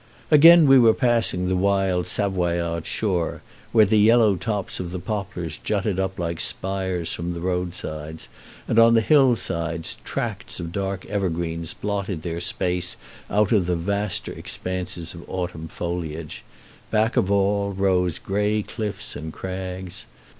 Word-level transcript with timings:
Again 0.31 0.65
we 0.65 0.79
were 0.79 0.95
passing 0.95 1.47
the 1.47 1.55
wild 1.55 2.07
Savoyard 2.07 2.87
shore, 2.87 3.43
where 3.71 3.85
the 3.85 3.99
yellow 3.99 4.35
tops 4.35 4.79
of 4.79 4.89
the 4.89 4.97
poplars 4.97 5.59
jutted 5.59 5.99
up 5.99 6.17
like 6.17 6.39
spires 6.39 7.13
from 7.13 7.33
the 7.33 7.39
road 7.39 7.75
sides, 7.75 8.27
and 8.67 8.79
on 8.79 8.95
the 8.95 9.01
hill 9.01 9.35
sides 9.35 9.97
tracts 10.03 10.59
of 10.59 10.71
dark 10.71 11.05
evergreens 11.05 11.75
blotted 11.75 12.23
their 12.23 12.41
space 12.41 12.97
out 13.29 13.51
of 13.51 13.67
the 13.67 13.75
vaster 13.75 14.31
expanses 14.33 15.13
of 15.13 15.23
autumn 15.29 15.67
foliage; 15.67 16.43
back 16.89 17.15
of 17.15 17.29
all 17.29 17.71
rose 17.71 18.17
gray 18.17 18.63
cliffs 18.63 19.15
and 19.15 19.31
crags. 19.33 20.07